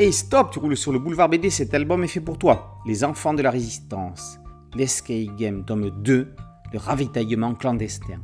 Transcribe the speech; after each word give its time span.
Hey 0.00 0.14
stop, 0.14 0.50
tu 0.50 0.58
roules 0.58 0.78
sur 0.78 0.92
le 0.92 0.98
boulevard 0.98 1.28
BD, 1.28 1.50
cet 1.50 1.74
album 1.74 2.02
est 2.02 2.08
fait 2.08 2.22
pour 2.22 2.38
toi. 2.38 2.78
Les 2.86 3.04
enfants 3.04 3.34
de 3.34 3.42
la 3.42 3.50
résistance. 3.50 4.38
L'escape 4.74 5.36
game 5.36 5.62
tome 5.66 5.90
2, 5.90 6.34
le 6.72 6.78
ravitaillement 6.78 7.54
clandestin. 7.54 8.18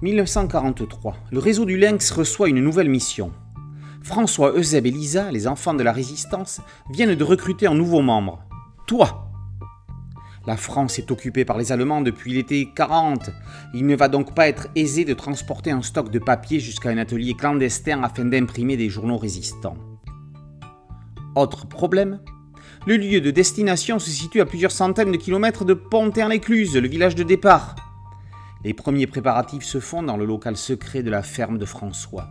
1943, 0.00 1.16
le 1.30 1.38
réseau 1.38 1.64
du 1.64 1.78
Lynx 1.78 2.10
reçoit 2.10 2.48
une 2.48 2.64
nouvelle 2.64 2.88
mission. 2.88 3.30
François, 4.02 4.58
Euseb 4.58 4.86
et 4.86 4.90
Lisa, 4.90 5.30
les 5.30 5.46
enfants 5.46 5.74
de 5.74 5.84
la 5.84 5.92
résistance, 5.92 6.60
viennent 6.90 7.14
de 7.14 7.22
recruter 7.22 7.68
un 7.68 7.76
nouveau 7.76 8.02
membre. 8.02 8.42
Toi 8.88 9.30
La 10.48 10.56
France 10.56 10.98
est 10.98 11.12
occupée 11.12 11.44
par 11.44 11.58
les 11.58 11.70
Allemands 11.70 12.00
depuis 12.00 12.32
l'été 12.32 12.68
40. 12.74 13.30
Il 13.72 13.86
ne 13.86 13.94
va 13.94 14.08
donc 14.08 14.34
pas 14.34 14.48
être 14.48 14.66
aisé 14.74 15.04
de 15.04 15.14
transporter 15.14 15.70
un 15.70 15.82
stock 15.82 16.10
de 16.10 16.18
papier 16.18 16.58
jusqu'à 16.58 16.88
un 16.88 16.98
atelier 16.98 17.34
clandestin 17.34 18.02
afin 18.02 18.24
d'imprimer 18.24 18.76
des 18.76 18.88
journaux 18.88 19.16
résistants. 19.16 19.76
Autre 21.34 21.66
problème, 21.66 22.20
le 22.86 22.98
lieu 22.98 23.22
de 23.22 23.30
destination 23.30 23.98
se 23.98 24.10
situe 24.10 24.42
à 24.42 24.46
plusieurs 24.46 24.70
centaines 24.70 25.12
de 25.12 25.16
kilomètres 25.16 25.64
de 25.64 25.72
Pont-en-Écluse, 25.72 26.76
le 26.76 26.88
village 26.88 27.14
de 27.14 27.22
départ. 27.22 27.74
Les 28.64 28.74
premiers 28.74 29.06
préparatifs 29.06 29.64
se 29.64 29.80
font 29.80 30.02
dans 30.02 30.18
le 30.18 30.26
local 30.26 30.58
secret 30.58 31.02
de 31.02 31.10
la 31.10 31.22
ferme 31.22 31.56
de 31.56 31.64
François. 31.64 32.28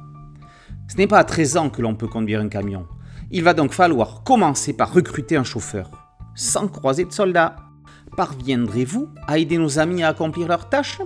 Ce 0.87 0.97
n'est 0.97 1.07
pas 1.07 1.17
à 1.17 1.23
13 1.23 1.57
ans 1.57 1.69
que 1.69 1.81
l'on 1.81 1.95
peut 1.95 2.07
conduire 2.07 2.41
un 2.41 2.47
camion. 2.47 2.85
Il 3.31 3.43
va 3.43 3.55
donc 3.55 3.73
falloir 3.73 4.23
commencer 4.23 4.73
par 4.73 4.93
recruter 4.93 5.35
un 5.35 5.43
chauffeur. 5.43 5.89
Sans 6.35 6.67
croiser 6.67 7.05
de 7.05 7.11
soldats. 7.11 7.55
Parviendrez-vous 8.15 9.09
à 9.25 9.39
aider 9.39 9.57
nos 9.57 9.79
amis 9.79 10.03
à 10.03 10.09
accomplir 10.09 10.47
leurs 10.47 10.69
tâches? 10.69 11.01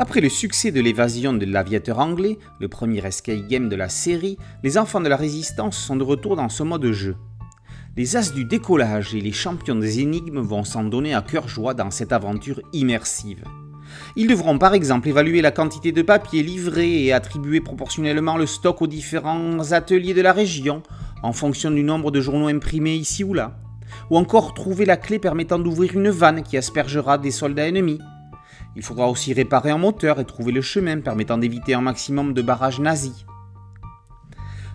Après 0.00 0.20
le 0.20 0.28
succès 0.28 0.70
de 0.70 0.80
l'évasion 0.80 1.32
de 1.32 1.44
l'aviateur 1.44 1.98
anglais, 1.98 2.38
le 2.60 2.68
premier 2.68 3.04
escape 3.04 3.48
game 3.48 3.68
de 3.68 3.74
la 3.74 3.88
série, 3.88 4.38
les 4.62 4.78
enfants 4.78 5.00
de 5.00 5.08
la 5.08 5.16
résistance 5.16 5.76
sont 5.76 5.96
de 5.96 6.04
retour 6.04 6.36
dans 6.36 6.48
ce 6.48 6.62
mode 6.62 6.92
jeu. 6.92 7.16
Les 7.96 8.14
as 8.14 8.32
du 8.32 8.44
décollage 8.44 9.16
et 9.16 9.20
les 9.20 9.32
champions 9.32 9.74
des 9.74 9.98
énigmes 9.98 10.38
vont 10.38 10.62
s'en 10.62 10.84
donner 10.84 11.14
à 11.14 11.22
cœur 11.22 11.48
joie 11.48 11.74
dans 11.74 11.90
cette 11.90 12.12
aventure 12.12 12.60
immersive. 12.72 13.42
Ils 14.14 14.28
devront 14.28 14.56
par 14.56 14.74
exemple 14.74 15.08
évaluer 15.08 15.42
la 15.42 15.50
quantité 15.50 15.90
de 15.90 16.02
papier 16.02 16.44
livré 16.44 17.04
et 17.04 17.12
attribuer 17.12 17.60
proportionnellement 17.60 18.36
le 18.36 18.46
stock 18.46 18.82
aux 18.82 18.86
différents 18.86 19.72
ateliers 19.72 20.14
de 20.14 20.22
la 20.22 20.32
région 20.32 20.82
en 21.24 21.32
fonction 21.32 21.72
du 21.72 21.82
nombre 21.82 22.12
de 22.12 22.20
journaux 22.20 22.46
imprimés 22.46 22.94
ici 22.94 23.24
ou 23.24 23.34
là. 23.34 23.58
Ou 24.10 24.16
encore 24.16 24.54
trouver 24.54 24.84
la 24.84 24.96
clé 24.96 25.18
permettant 25.18 25.58
d'ouvrir 25.58 25.94
une 25.94 26.10
vanne 26.10 26.44
qui 26.44 26.56
aspergera 26.56 27.18
des 27.18 27.32
soldats 27.32 27.66
ennemis. 27.66 27.98
Il 28.78 28.84
faudra 28.84 29.08
aussi 29.08 29.32
réparer 29.32 29.72
un 29.72 29.76
moteur 29.76 30.20
et 30.20 30.24
trouver 30.24 30.52
le 30.52 30.60
chemin 30.62 31.00
permettant 31.00 31.36
d'éviter 31.36 31.74
un 31.74 31.80
maximum 31.80 32.32
de 32.32 32.42
barrages 32.42 32.78
nazis. 32.78 33.26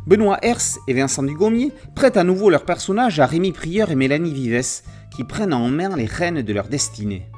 Benoît 0.06 0.40
Hers 0.42 0.78
et 0.90 0.94
Vincent 0.94 1.24
Dugommier 1.24 1.72
prêtent 1.96 2.18
à 2.18 2.26
nouveau 2.26 2.50
leurs 2.50 2.66
personnages 2.66 3.22
à 3.22 3.26
Rémi 3.26 3.54
Prieur 3.54 3.92
et 3.92 3.96
Mélanie 3.96 4.34
Vives, 4.34 4.82
qui 5.16 5.24
prennent 5.24 5.54
en 5.54 5.70
main 5.70 5.96
les 5.96 6.04
rênes 6.04 6.42
de 6.42 6.54
leur 6.54 6.68
destinée. 6.68 7.32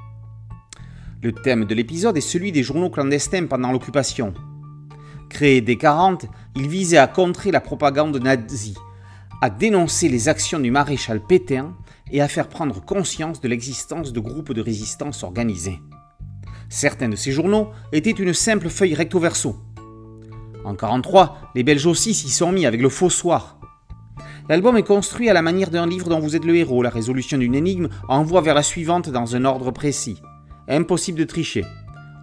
Le 1.21 1.33
thème 1.33 1.65
de 1.65 1.75
l'épisode 1.75 2.17
est 2.17 2.21
celui 2.21 2.51
des 2.51 2.63
journaux 2.63 2.89
clandestins 2.89 3.45
pendant 3.45 3.71
l'occupation. 3.71 4.33
Créé 5.29 5.61
dès 5.61 5.77
40, 5.77 6.25
il 6.55 6.67
visait 6.67 6.97
à 6.97 7.05
contrer 7.05 7.51
la 7.51 7.61
propagande 7.61 8.17
nazie, 8.17 8.73
à 9.39 9.51
dénoncer 9.51 10.09
les 10.09 10.29
actions 10.29 10.59
du 10.59 10.71
maréchal 10.71 11.21
Pétain 11.21 11.75
et 12.11 12.23
à 12.23 12.27
faire 12.27 12.49
prendre 12.49 12.83
conscience 12.83 13.39
de 13.39 13.49
l'existence 13.49 14.11
de 14.11 14.19
groupes 14.19 14.53
de 14.53 14.61
résistance 14.61 15.21
organisés. 15.21 15.79
Certains 16.69 17.09
de 17.09 17.15
ces 17.15 17.31
journaux 17.31 17.69
étaient 17.91 18.11
une 18.11 18.33
simple 18.33 18.69
feuille 18.69 18.95
recto 18.95 19.19
verso. 19.19 19.57
En 20.65 20.73
1943, 20.73 21.51
les 21.55 21.63
Belges 21.63 21.85
aussi 21.85 22.13
s'y 22.13 22.29
sont 22.29 22.51
mis 22.51 22.65
avec 22.65 22.81
le 22.81 22.89
Fossoir. 22.89 23.59
L'album 24.49 24.77
est 24.77 24.83
construit 24.83 25.29
à 25.29 25.33
la 25.33 25.41
manière 25.41 25.71
d'un 25.71 25.87
livre 25.87 26.09
dont 26.09 26.19
vous 26.19 26.35
êtes 26.35 26.45
le 26.45 26.55
héros. 26.55 26.83
La 26.83 26.89
résolution 26.89 27.37
d'une 27.37 27.55
énigme 27.55 27.89
envoie 28.07 28.41
vers 28.41 28.55
la 28.55 28.63
suivante 28.63 29.09
dans 29.09 29.35
un 29.35 29.45
ordre 29.45 29.71
précis. 29.71 30.21
Impossible 30.67 31.19
de 31.19 31.23
tricher. 31.23 31.65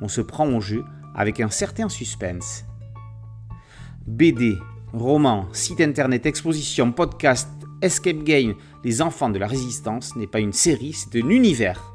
On 0.00 0.08
se 0.08 0.20
prend 0.20 0.48
au 0.48 0.60
jeu 0.60 0.84
avec 1.14 1.40
un 1.40 1.50
certain 1.50 1.88
suspense. 1.88 2.64
BD, 4.06 4.58
roman, 4.92 5.46
site 5.52 5.80
internet, 5.80 6.26
exposition, 6.26 6.92
podcast, 6.92 7.48
escape 7.82 8.22
game, 8.24 8.54
Les 8.84 9.02
enfants 9.02 9.30
de 9.30 9.38
la 9.38 9.46
résistance 9.46 10.16
n'est 10.16 10.26
pas 10.26 10.40
une 10.40 10.52
série, 10.52 10.92
c'est 10.92 11.22
un 11.22 11.28
univers. 11.28 11.94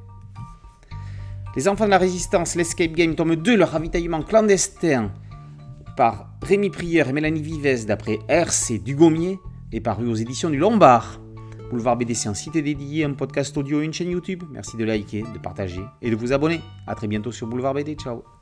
Les 1.58 1.68
enfants 1.68 1.86
de 1.86 1.90
la 1.90 1.98
résistance, 1.98 2.54
l'escape 2.54 2.92
game, 2.92 3.16
tome 3.16 3.36
2, 3.36 3.58
le 3.58 3.64
ravitaillement 3.64 4.22
clandestin, 4.22 5.12
par 5.98 6.30
Rémi 6.44 6.70
Prieur 6.70 7.10
et 7.10 7.14
Mélanie 7.14 7.42
Vives 7.42 7.88
d'après 7.88 8.20
RC 8.28 8.78
Dugommier, 8.78 9.40
est 9.72 9.80
paru 9.80 10.08
aux 10.08 10.14
éditions 10.14 10.52
du 10.52 10.60
Lombard. 10.60 11.20
Boulevard 11.72 11.98
BD, 11.98 12.14
c'est 12.14 12.30
un 12.30 12.36
site 12.36 12.54
dédié, 12.54 13.06
un 13.06 13.14
podcast 13.14 13.58
audio 13.58 13.82
et 13.82 13.86
une 13.86 13.94
chaîne 13.94 14.12
YouTube. 14.12 14.44
Merci 14.52 14.78
de 14.78 14.86
liker, 14.86 15.24
de 15.34 15.40
partager 15.40 15.82
et 16.04 16.12
de 16.12 16.16
vous 16.16 16.32
abonner. 16.32 16.62
A 16.86 16.94
très 16.94 17.08
bientôt 17.08 17.32
sur 17.32 17.48
Boulevard 17.48 17.74
BD. 17.74 17.96
Ciao 17.96 18.37